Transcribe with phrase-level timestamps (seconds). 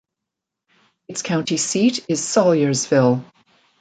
[1.07, 3.23] Its county seat is Salyersville.